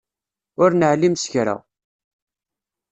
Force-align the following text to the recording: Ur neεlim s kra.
Ur 0.63 0.71
neεlim 0.73 1.15
s 1.23 1.25
kra. 1.31 1.55